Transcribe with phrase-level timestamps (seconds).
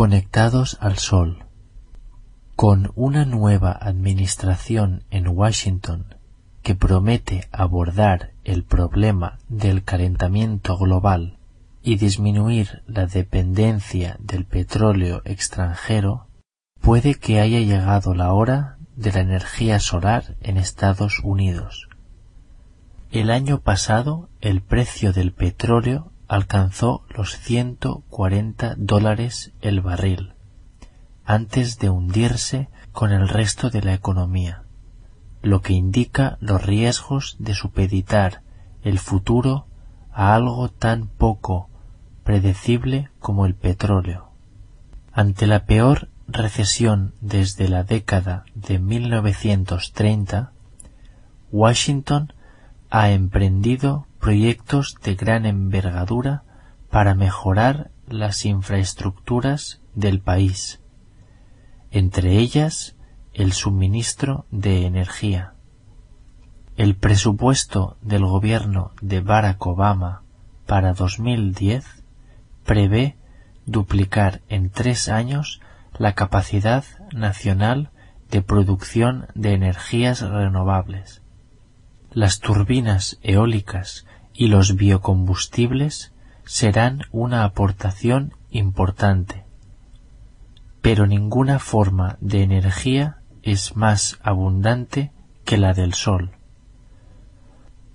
[0.00, 1.44] Conectados al Sol.
[2.56, 6.14] Con una nueva administración en Washington
[6.62, 11.36] que promete abordar el problema del calentamiento global
[11.82, 16.28] y disminuir la dependencia del petróleo extranjero,
[16.80, 21.90] puede que haya llegado la hora de la energía solar en Estados Unidos.
[23.10, 30.34] El año pasado el precio del petróleo alcanzó los 140 dólares el barril,
[31.24, 34.62] antes de hundirse con el resto de la economía,
[35.42, 38.42] lo que indica los riesgos de supeditar
[38.84, 39.66] el futuro
[40.12, 41.68] a algo tan poco
[42.22, 44.30] predecible como el petróleo.
[45.12, 50.52] Ante la peor recesión desde la década de 1930,
[51.50, 52.32] Washington
[52.88, 56.44] ha emprendido proyectos de gran envergadura
[56.90, 60.80] para mejorar las infraestructuras del país,
[61.90, 62.96] entre ellas
[63.32, 65.54] el suministro de energía.
[66.76, 70.22] El presupuesto del gobierno de Barack Obama
[70.66, 71.84] para 2010
[72.64, 73.16] prevé
[73.66, 75.60] duplicar en tres años
[75.98, 77.90] la capacidad nacional
[78.30, 81.19] de producción de energías renovables.
[82.12, 86.12] Las turbinas eólicas y los biocombustibles
[86.44, 89.44] serán una aportación importante,
[90.82, 95.12] pero ninguna forma de energía es más abundante
[95.44, 96.32] que la del sol.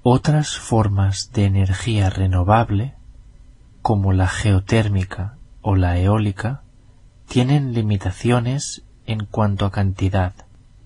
[0.01, 2.95] Otras formas de energía renovable,
[3.81, 6.61] como la geotérmica o la eólica,
[7.27, 10.33] tienen limitaciones en cuanto a cantidad,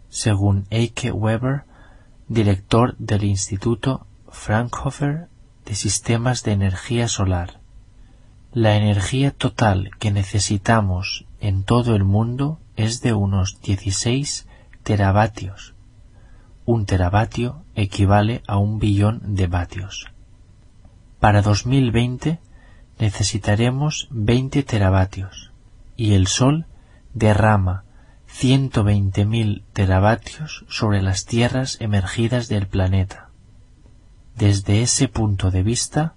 [0.08, 1.69] según Eike Weber,
[2.30, 5.27] director del Instituto Fraunhofer
[5.66, 7.59] de Sistemas de Energía Solar.
[8.54, 14.48] La energía total que necesitamos en todo el mundo es de unos 16
[14.83, 15.73] teravatios.
[16.65, 20.05] Un teravatio equivale a un billón de vatios.
[21.20, 22.39] Para 2020
[22.99, 25.52] necesitaremos 20 teravatios
[25.95, 26.67] y el Sol
[27.15, 27.86] derrama
[28.32, 33.30] 120.000 teravatios sobre las tierras emergidas del planeta.
[34.36, 36.14] Desde ese punto de vista,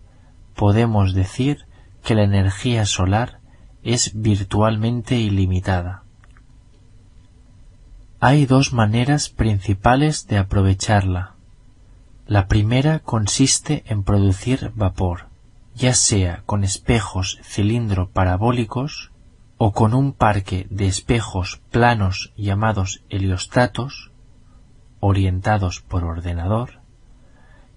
[0.55, 1.67] podemos decir
[2.05, 3.41] que la energía solar
[3.83, 6.05] es virtualmente ilimitada.
[8.21, 11.35] Hay dos maneras principales de aprovecharla.
[12.29, 15.27] La primera consiste en producir vapor,
[15.75, 19.12] ya sea con espejos cilindro parabólicos
[19.65, 24.11] o con un parque de espejos planos llamados heliostatos,
[24.99, 26.81] orientados por ordenador,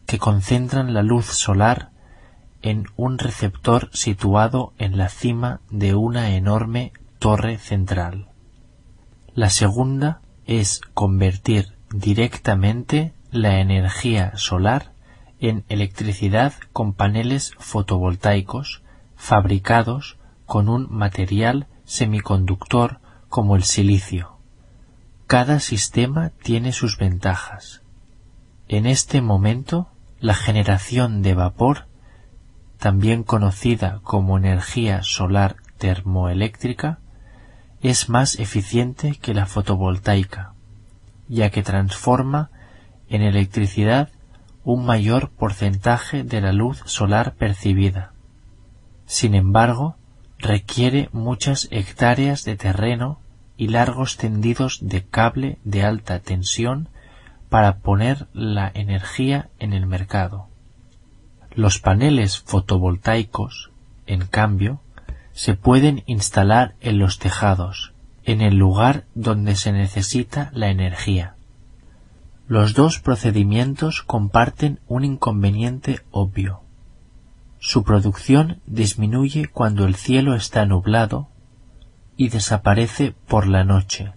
[0.07, 1.91] que concentran la luz solar
[2.63, 8.29] en un receptor situado en la cima de una enorme torre central.
[9.35, 14.93] La segunda es convertir directamente la energía solar
[15.39, 18.81] en electricidad con paneles fotovoltaicos
[19.15, 20.17] fabricados
[20.47, 24.37] con un material semiconductor como el silicio.
[25.27, 27.81] Cada sistema tiene sus ventajas.
[28.67, 31.87] En este momento la generación de vapor,
[32.79, 36.99] también conocida como energía solar termoeléctrica,
[37.81, 40.53] es más eficiente que la fotovoltaica,
[41.27, 42.49] ya que transforma
[43.09, 44.09] en electricidad
[44.63, 48.13] un mayor porcentaje de la luz solar percibida.
[49.05, 49.97] Sin embargo,
[50.39, 53.19] requiere muchas hectáreas de terreno
[53.57, 56.89] y largos tendidos de cable de alta tensión
[57.49, 60.47] para poner la energía en el mercado.
[61.53, 63.71] Los paneles fotovoltaicos,
[64.07, 64.81] en cambio,
[65.31, 71.35] se pueden instalar en los tejados, en el lugar donde se necesita la energía.
[72.47, 76.64] Los dos procedimientos comparten un inconveniente obvio.
[77.67, 81.29] Su producción disminuye cuando el cielo está nublado
[82.15, 84.13] y desaparece por la noche.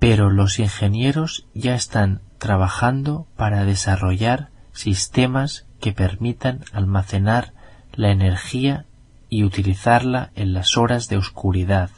[0.00, 7.54] Pero los ingenieros ya están trabajando para desarrollar sistemas que permitan almacenar
[7.92, 8.84] la energía
[9.28, 11.90] y utilizarla en las horas de oscuridad.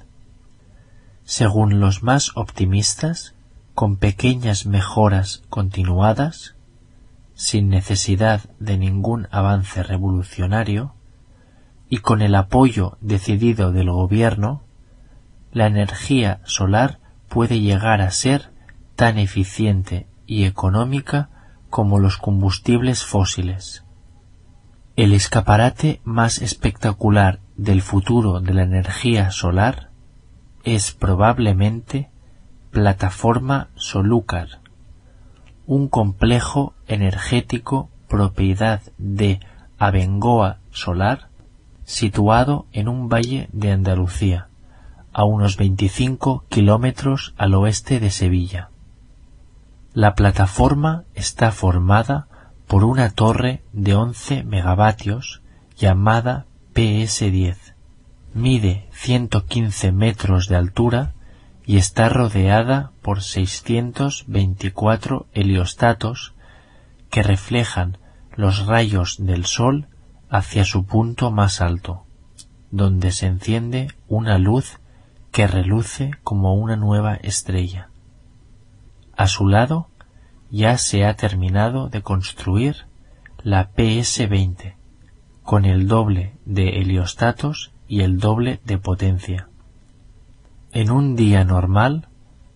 [1.24, 3.34] Según los más optimistas,
[3.74, 6.56] con pequeñas mejoras continuadas,
[7.34, 10.94] sin necesidad de ningún avance revolucionario,
[11.88, 14.62] y con el apoyo decidido del gobierno,
[15.52, 18.50] la energía solar puede llegar a ser
[18.96, 21.28] tan eficiente y económica
[21.68, 23.84] como los combustibles fósiles.
[24.96, 29.90] El escaparate más espectacular del futuro de la energía solar
[30.64, 32.10] es probablemente
[32.70, 34.61] Plataforma Solúcar,
[35.66, 39.40] un complejo energético propiedad de
[39.78, 41.28] Abengoa Solar
[41.84, 44.48] situado en un valle de Andalucía,
[45.12, 48.70] a unos 25 kilómetros al oeste de Sevilla.
[49.92, 52.26] La plataforma está formada
[52.66, 55.42] por una torre de 11 megavatios
[55.76, 57.56] llamada PS10.
[58.32, 61.12] Mide 115 metros de altura
[61.64, 66.34] y está rodeada por 624 heliostatos
[67.10, 67.98] que reflejan
[68.34, 69.88] los rayos del sol
[70.28, 72.04] hacia su punto más alto,
[72.70, 74.80] donde se enciende una luz
[75.30, 77.90] que reluce como una nueva estrella.
[79.16, 79.88] A su lado
[80.50, 82.86] ya se ha terminado de construir
[83.42, 84.74] la PS-20,
[85.42, 89.48] con el doble de heliostatos y el doble de potencia.
[90.74, 92.08] En un día normal,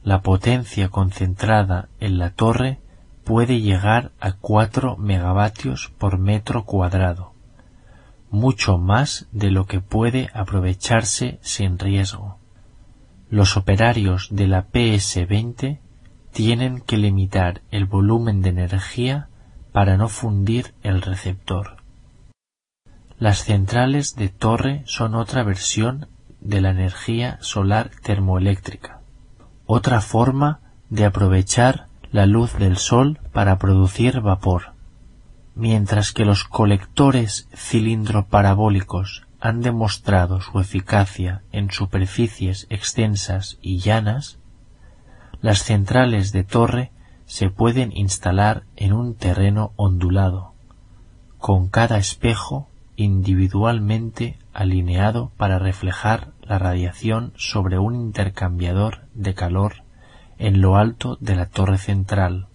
[0.03, 2.79] la potencia concentrada en la torre
[3.25, 7.35] puede llegar a 4 megavatios por metro cuadrado,
[8.31, 12.39] mucho más de lo que puede aprovecharse sin riesgo.
[13.29, 15.81] Los operarios de la PS-20
[16.33, 19.29] tienen que limitar el volumen de energía
[19.73, 21.83] para no fundir el receptor.
[23.19, 26.09] Las centrales de torre son otra versión
[26.49, 29.01] de la energía solar termoeléctrica,
[29.67, 30.61] otra forma
[30.91, 34.73] de aprovechar la luz del sol para producir vapor.
[35.55, 44.39] Mientras que los colectores cilindro parabólicos han demostrado su eficacia en superficies extensas y llanas,
[45.41, 46.93] las centrales de torre
[47.27, 50.53] se pueden instalar en un terreno ondulado,
[51.39, 59.85] con cada espejo individualmente alineado para reflejar la radiación sobre un intercambiador de calor
[60.39, 62.49] en lo alto de la torre central.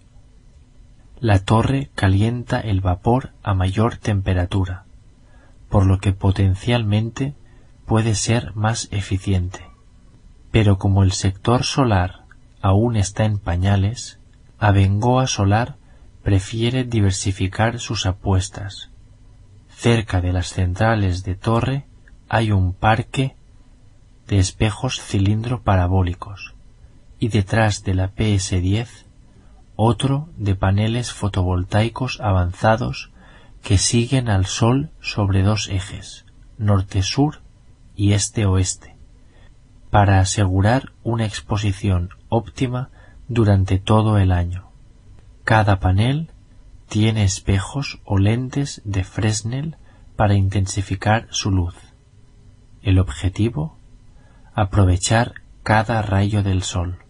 [1.20, 4.84] La torre calienta el vapor a mayor temperatura,
[5.68, 7.34] por lo que potencialmente
[7.86, 9.60] puede ser más eficiente.
[10.50, 12.24] Pero como el sector solar
[12.60, 14.18] aún está en pañales,
[14.58, 15.76] Abengoa Solar
[16.22, 18.90] prefiere diversificar sus apuestas.
[19.68, 21.86] Cerca de las centrales de torre
[22.28, 23.34] hay un parque
[24.26, 26.54] de espejos cilindro parabólicos
[27.18, 29.06] y detrás de la PS10
[29.76, 33.10] otro de paneles fotovoltaicos avanzados
[33.62, 36.26] que siguen al Sol sobre dos ejes,
[36.58, 37.40] norte-sur
[37.94, 38.96] y este-oeste,
[39.90, 42.90] para asegurar una exposición óptima
[43.28, 44.70] durante todo el año.
[45.44, 46.30] Cada panel
[46.88, 49.76] tiene espejos o lentes de Fresnel
[50.16, 51.74] para intensificar su luz.
[52.82, 53.78] El objetivo,
[54.54, 57.01] aprovechar cada rayo del sol.